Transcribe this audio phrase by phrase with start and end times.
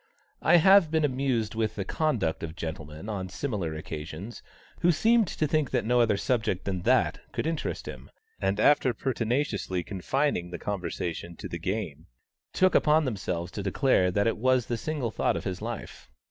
[0.41, 4.41] I have been amused with the conduct of gentlemen on similar occasions,
[4.79, 8.09] who seemed to think that no other subject than that could interest him,
[8.39, 12.07] and after pertinaciously confining the conversation to the game,
[12.51, 16.09] took upon themselves to declare that it was the single thought of his life.